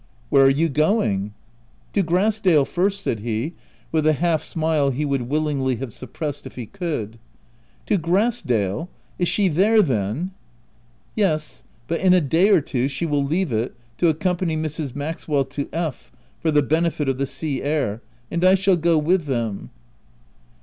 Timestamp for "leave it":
13.23-13.75